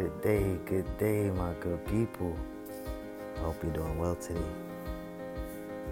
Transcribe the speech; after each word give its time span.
Good 0.00 0.22
day, 0.22 0.58
good 0.64 0.96
day, 0.96 1.30
my 1.30 1.52
good 1.60 1.86
people. 1.86 2.34
I 3.36 3.40
hope 3.40 3.62
you're 3.62 3.70
doing 3.70 3.98
well 3.98 4.14
today. 4.14 4.40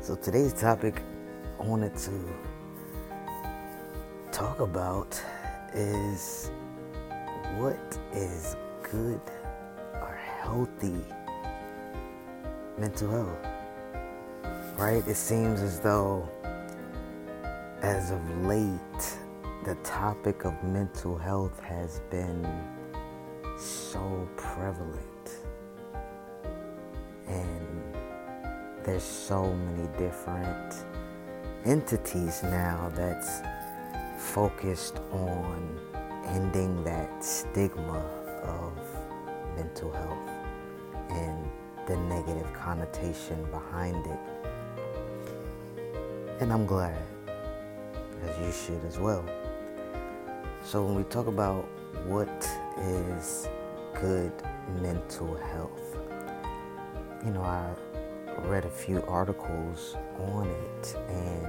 So, 0.01 0.17
today's 0.17 0.55
topic 0.55 1.03
I 1.61 1.65
wanted 1.65 1.95
to 1.95 2.19
talk 4.33 4.61
about 4.61 5.23
is 5.75 6.51
what 7.59 7.99
is 8.15 8.57
good 8.83 9.21
or 9.93 10.19
healthy 10.41 11.05
mental 12.79 13.11
health. 13.11 13.47
Right? 14.79 15.07
It 15.07 15.17
seems 15.17 15.61
as 15.61 15.81
though, 15.81 16.27
as 17.83 18.11
of 18.11 18.47
late, 18.47 19.19
the 19.67 19.75
topic 19.85 20.47
of 20.47 20.55
mental 20.65 21.19
health 21.19 21.61
has 21.61 22.01
been 22.09 22.47
prevalent. 24.39 25.31
And 27.27 27.95
there's 28.83 29.03
so 29.03 29.53
many 29.55 29.87
different 29.99 30.75
entities 31.67 32.43
now 32.43 32.91
that's 32.95 33.43
focused 34.17 35.01
on 35.13 35.79
ending 36.29 36.83
that 36.85 37.23
stigma 37.23 38.03
of 38.45 38.73
mental 39.57 39.91
health 39.93 40.31
and 41.11 41.51
the 41.87 41.97
negative 41.97 42.51
connotation 42.53 43.45
behind 43.51 44.07
it. 44.07 44.21
And 46.41 46.53
I'm 46.53 46.67
glad, 46.67 47.03
as 48.23 48.39
you 48.39 48.53
should 48.53 48.85
as 48.87 48.99
well. 48.99 49.25
So, 50.65 50.85
when 50.85 50.95
we 50.95 51.03
talk 51.05 51.27
about 51.27 51.67
what 52.07 52.49
is 52.79 53.49
good 53.95 54.33
mental 54.81 55.37
health, 55.37 55.99
you 57.25 57.31
know, 57.31 57.43
I 57.43 57.75
read 58.43 58.65
a 58.65 58.71
few 58.71 59.03
articles 59.03 59.97
on 60.19 60.49
it, 60.49 60.97
and 61.09 61.47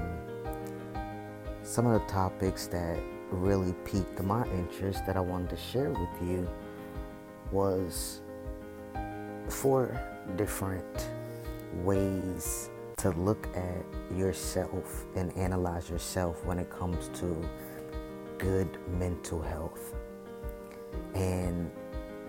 some 1.63 1.85
of 1.85 2.01
the 2.01 2.07
topics 2.07 2.67
that 2.67 2.97
really 3.31 3.73
piqued 3.85 4.21
my 4.23 4.43
interest 4.49 5.05
that 5.05 5.15
I 5.15 5.19
wanted 5.19 5.51
to 5.51 5.57
share 5.57 5.91
with 5.91 6.21
you 6.21 6.49
was 7.51 8.21
four 9.47 9.99
different 10.35 11.09
ways 11.83 12.69
to 12.97 13.11
look 13.11 13.47
at 13.55 14.17
yourself 14.17 15.05
and 15.15 15.35
analyze 15.37 15.89
yourself 15.89 16.43
when 16.43 16.59
it 16.59 16.69
comes 16.69 17.09
to 17.19 17.47
good 18.37 18.77
mental 18.97 19.41
health. 19.41 19.93
And, 21.13 21.71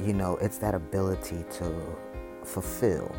you 0.01 0.15
know, 0.15 0.37
it's 0.41 0.59
that 0.59 0.75
ability 0.75 1.45
to 1.59 1.75
fulfill 2.45 3.15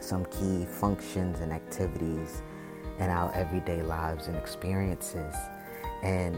some 0.00 0.24
key 0.26 0.64
functions 0.64 1.40
and 1.40 1.52
activities 1.52 2.42
in 2.98 3.08
our 3.08 3.32
everyday 3.34 3.82
lives 3.82 4.26
and 4.26 4.36
experiences. 4.36 5.34
And 6.02 6.34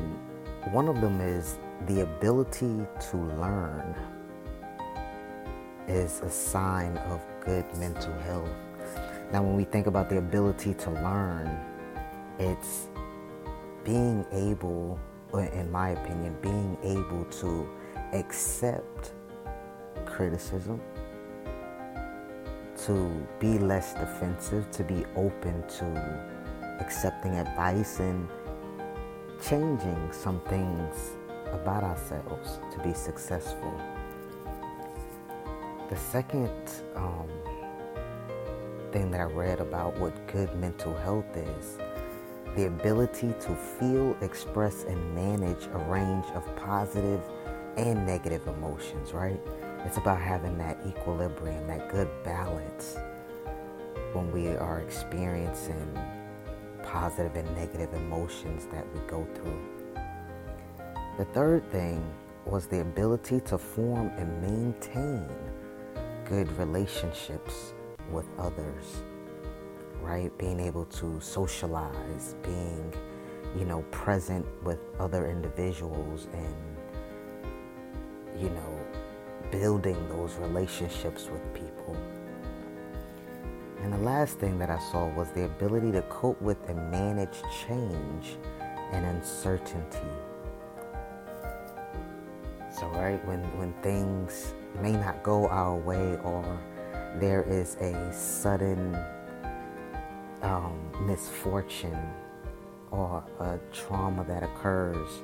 one 0.70 0.88
of 0.88 1.00
them 1.00 1.20
is 1.20 1.58
the 1.86 2.02
ability 2.02 2.86
to 3.10 3.16
learn 3.16 3.94
is 5.88 6.20
a 6.20 6.30
sign 6.30 6.96
of 6.98 7.20
good 7.44 7.64
mental 7.76 8.12
health. 8.20 8.48
Now, 9.32 9.42
when 9.42 9.56
we 9.56 9.64
think 9.64 9.86
about 9.86 10.08
the 10.10 10.18
ability 10.18 10.74
to 10.74 10.90
learn, 10.90 11.58
it's 12.38 12.88
being 13.82 14.24
able, 14.30 14.98
in 15.32 15.70
my 15.72 15.90
opinion, 15.90 16.36
being 16.40 16.76
able 16.82 17.24
to 17.40 17.68
accept 18.12 19.12
criticism, 20.22 20.80
to 22.86 23.26
be 23.40 23.58
less 23.58 23.92
defensive, 23.94 24.70
to 24.70 24.84
be 24.84 25.04
open 25.16 25.66
to 25.66 25.84
accepting 26.78 27.34
advice 27.38 27.98
and 27.98 28.28
changing 29.44 30.12
some 30.12 30.40
things 30.42 30.94
about 31.52 31.82
ourselves 31.82 32.60
to 32.72 32.78
be 32.84 32.94
successful. 32.94 33.74
The 35.90 35.96
second 35.96 36.70
um, 36.94 37.28
thing 38.92 39.10
that 39.10 39.20
I 39.20 39.24
read 39.24 39.58
about 39.58 39.98
what 39.98 40.14
good 40.28 40.54
mental 40.54 40.94
health 40.98 41.36
is 41.36 41.78
the 42.54 42.68
ability 42.68 43.34
to 43.40 43.56
feel, 43.56 44.16
express, 44.20 44.84
and 44.84 45.14
manage 45.16 45.66
a 45.66 45.78
range 45.90 46.26
of 46.36 46.44
positive 46.54 47.20
and 47.76 48.06
negative 48.06 48.46
emotions, 48.46 49.12
right? 49.12 49.40
It's 49.84 49.96
about 49.96 50.20
having 50.20 50.56
that 50.58 50.78
equilibrium, 50.86 51.66
that 51.66 51.90
good 51.90 52.08
balance 52.24 52.96
when 54.12 54.30
we 54.30 54.48
are 54.48 54.80
experiencing 54.80 55.98
positive 56.82 57.34
and 57.36 57.56
negative 57.56 57.92
emotions 57.94 58.66
that 58.72 58.86
we 58.92 59.00
go 59.08 59.26
through. 59.34 59.60
The 61.18 61.24
third 61.26 61.68
thing 61.70 62.02
was 62.44 62.66
the 62.66 62.80
ability 62.80 63.40
to 63.40 63.58
form 63.58 64.08
and 64.16 64.42
maintain 64.42 65.28
good 66.24 66.50
relationships 66.58 67.74
with 68.10 68.26
others, 68.38 69.02
right? 70.00 70.36
Being 70.38 70.60
able 70.60 70.84
to 70.86 71.20
socialize, 71.20 72.34
being, 72.42 72.92
you 73.56 73.64
know, 73.64 73.82
present 73.90 74.46
with 74.62 74.78
other 74.98 75.28
individuals 75.28 76.28
and, 76.32 76.56
you 78.40 78.50
know, 78.50 78.80
building 79.52 80.08
those 80.08 80.34
relationships 80.36 81.28
with 81.30 81.54
people. 81.54 81.96
And 83.82 83.92
the 83.92 83.98
last 83.98 84.38
thing 84.38 84.58
that 84.58 84.70
I 84.70 84.78
saw 84.90 85.06
was 85.08 85.30
the 85.30 85.44
ability 85.44 85.92
to 85.92 86.02
cope 86.02 86.40
with 86.40 86.58
and 86.68 86.90
manage 86.90 87.36
change 87.66 88.36
and 88.92 89.04
uncertainty. 89.04 89.98
So, 92.74 92.86
right, 92.88 93.24
when, 93.26 93.40
when 93.58 93.72
things 93.82 94.54
may 94.80 94.92
not 94.92 95.22
go 95.22 95.46
our 95.48 95.76
way 95.76 96.16
or 96.24 96.58
there 97.20 97.42
is 97.42 97.74
a 97.76 98.12
sudden 98.12 98.96
um, 100.40 100.78
misfortune 101.00 102.10
or 102.90 103.22
a 103.40 103.58
trauma 103.72 104.24
that 104.24 104.42
occurs, 104.42 105.22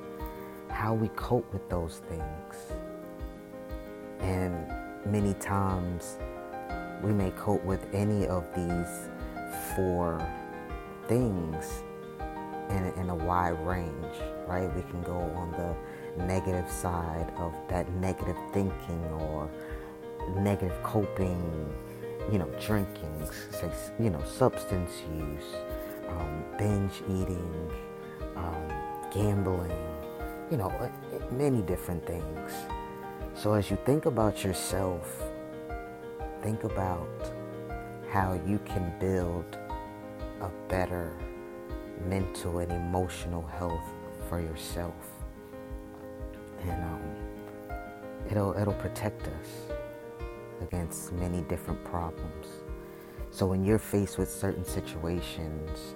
how 0.68 0.94
we 0.94 1.08
cope 1.08 1.50
with 1.52 1.68
those 1.70 2.02
things. 2.08 2.87
And 4.20 4.66
many 5.06 5.34
times 5.34 6.18
we 7.02 7.12
may 7.12 7.30
cope 7.32 7.64
with 7.64 7.86
any 7.92 8.26
of 8.26 8.44
these 8.54 9.08
four 9.74 10.20
things 11.06 11.82
in 12.70 12.92
in 12.96 13.10
a 13.10 13.14
wide 13.14 13.58
range, 13.66 14.16
right? 14.46 14.74
We 14.74 14.82
can 14.82 15.02
go 15.02 15.18
on 15.36 15.52
the 15.52 16.24
negative 16.24 16.70
side 16.70 17.32
of 17.38 17.54
that 17.68 17.90
negative 17.94 18.36
thinking 18.52 19.04
or 19.20 19.48
negative 20.36 20.76
coping, 20.82 21.72
you 22.30 22.38
know, 22.38 22.50
drinking, 22.60 23.28
you 23.98 24.10
know, 24.10 24.22
substance 24.24 25.02
use, 25.16 25.54
um, 26.08 26.44
binge 26.58 27.02
eating, 27.08 27.70
um, 28.36 28.68
gambling, 29.12 29.72
you 30.50 30.56
know, 30.56 30.68
uh, 30.68 30.88
many 31.32 31.62
different 31.62 32.04
things. 32.06 32.52
So 33.38 33.52
as 33.52 33.70
you 33.70 33.78
think 33.86 34.06
about 34.06 34.42
yourself, 34.42 35.22
think 36.42 36.64
about 36.64 37.32
how 38.10 38.32
you 38.44 38.58
can 38.64 38.92
build 38.98 39.56
a 40.40 40.50
better 40.66 41.12
mental 42.08 42.58
and 42.58 42.72
emotional 42.72 43.46
health 43.46 43.94
for 44.28 44.40
yourself. 44.40 44.96
And 46.62 46.82
um, 46.82 47.00
it'll 48.28 48.58
it'll 48.58 48.74
protect 48.74 49.28
us 49.28 49.70
against 50.60 51.12
many 51.12 51.42
different 51.42 51.84
problems. 51.84 52.46
So 53.30 53.46
when 53.46 53.64
you're 53.64 53.78
faced 53.78 54.18
with 54.18 54.28
certain 54.28 54.64
situations, 54.64 55.94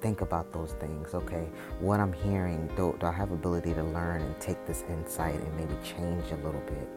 think 0.00 0.20
about 0.20 0.52
those 0.52 0.72
things. 0.72 1.14
Okay, 1.14 1.48
what 1.80 2.00
I'm 2.00 2.12
hearing, 2.12 2.68
do, 2.76 2.96
do 2.98 3.06
I 3.06 3.12
have 3.12 3.30
ability 3.32 3.74
to 3.74 3.82
learn 3.82 4.22
and 4.22 4.40
take 4.40 4.64
this 4.66 4.84
insight 4.88 5.34
and 5.34 5.56
maybe 5.56 5.74
change 5.84 6.30
a 6.32 6.36
little 6.36 6.62
bit? 6.66 6.88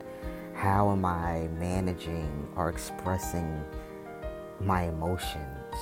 How 0.54 0.92
am 0.92 1.06
I 1.06 1.50
managing 1.60 2.48
or 2.56 2.70
expressing 2.70 3.64
my 4.60 4.84
emotions? 4.84 5.76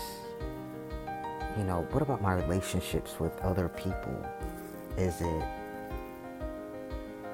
You 1.57 1.63
know, 1.65 1.85
what 1.91 2.01
about 2.01 2.21
my 2.21 2.33
relationships 2.33 3.19
with 3.19 3.37
other 3.41 3.69
people? 3.69 4.25
Is 4.97 5.19
it 5.21 5.43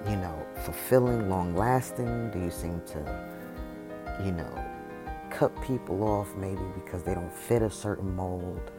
you 0.09 0.15
know, 0.15 0.45
fulfilling, 0.63 1.29
long 1.29 1.55
lasting? 1.55 2.31
Do 2.31 2.39
you 2.39 2.51
seem 2.51 2.81
to, 2.87 3.29
you 4.23 4.31
know, 4.31 4.65
cut 5.29 5.59
people 5.61 6.03
off 6.03 6.33
maybe 6.35 6.61
because 6.75 7.03
they 7.03 7.13
don't 7.13 7.33
fit 7.33 7.61
a 7.61 7.69
certain 7.69 8.15
mold? 8.15 8.71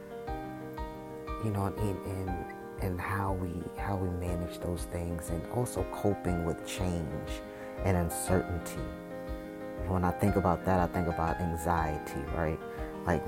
You 1.45 1.51
know, 1.51 1.67
and, 1.67 2.07
and, 2.07 2.45
and 2.81 3.01
how 3.01 3.33
we 3.35 3.51
how 3.81 3.97
we 3.97 4.09
manage 4.25 4.59
those 4.59 4.85
things 4.85 5.31
and 5.31 5.41
also 5.53 5.85
coping 5.93 6.45
with 6.45 6.67
change 6.67 7.31
and 7.85 7.97
uncertainty. 7.97 8.81
When 9.87 10.05
I 10.05 10.11
think 10.11 10.37
about 10.37 10.65
that, 10.65 10.81
I 10.81 10.87
think 10.93 11.09
about 11.09 11.41
anxiety, 11.41 12.21
right? 12.37 12.59
Like 13.07 13.25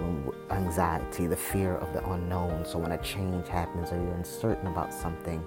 anxiety, 0.50 1.26
the 1.26 1.36
fear 1.36 1.76
of 1.76 1.92
the 1.92 2.06
unknown. 2.10 2.64
So 2.66 2.78
when 2.78 2.92
a 2.92 2.98
change 2.98 3.48
happens 3.48 3.92
or 3.92 3.96
you're 3.96 4.14
uncertain 4.14 4.66
about 4.66 4.92
something, 4.92 5.42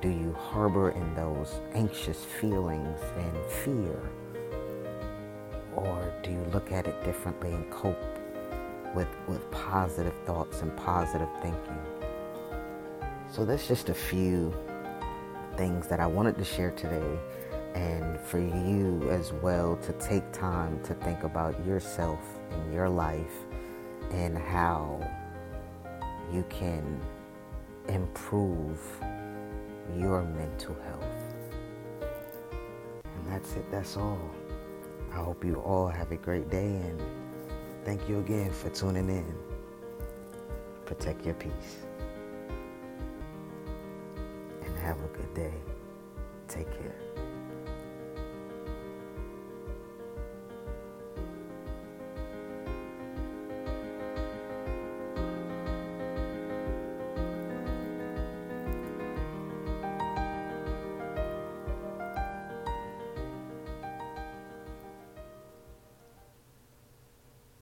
do 0.00 0.08
you 0.08 0.32
harbor 0.34 0.90
in 0.90 1.14
those 1.14 1.60
anxious 1.74 2.24
feelings 2.24 3.00
and 3.16 3.36
fear? 3.64 3.98
Or 5.74 6.12
do 6.22 6.30
you 6.30 6.44
look 6.52 6.70
at 6.70 6.86
it 6.86 7.02
differently 7.04 7.52
and 7.52 7.68
cope 7.70 7.98
with, 8.94 9.08
with 9.26 9.50
positive 9.50 10.14
thoughts 10.26 10.60
and 10.60 10.76
positive 10.76 11.28
thinking? 11.40 11.91
So 13.32 13.46
that's 13.46 13.66
just 13.66 13.88
a 13.88 13.94
few 13.94 14.52
things 15.56 15.88
that 15.88 16.00
I 16.00 16.06
wanted 16.06 16.36
to 16.36 16.44
share 16.44 16.70
today 16.72 17.18
and 17.74 18.20
for 18.20 18.38
you 18.38 19.08
as 19.10 19.32
well 19.32 19.76
to 19.76 19.92
take 19.94 20.30
time 20.32 20.82
to 20.82 20.92
think 20.92 21.22
about 21.22 21.54
yourself 21.64 22.20
and 22.50 22.74
your 22.74 22.90
life 22.90 23.32
and 24.10 24.36
how 24.36 25.00
you 26.30 26.44
can 26.50 27.00
improve 27.88 28.78
your 29.96 30.24
mental 30.24 30.76
health. 30.84 32.10
And 33.02 33.32
that's 33.32 33.54
it, 33.54 33.64
that's 33.70 33.96
all. 33.96 34.30
I 35.10 35.16
hope 35.16 35.42
you 35.42 35.54
all 35.54 35.88
have 35.88 36.12
a 36.12 36.16
great 36.16 36.50
day 36.50 36.66
and 36.66 37.00
thank 37.82 38.06
you 38.10 38.18
again 38.18 38.52
for 38.52 38.68
tuning 38.68 39.08
in. 39.08 39.34
Protect 40.84 41.24
your 41.24 41.34
peace. 41.34 41.86
Have 44.82 44.98
a 44.98 45.08
good 45.16 45.32
day. 45.34 45.54
Take 46.48 46.66
care. 46.66 47.31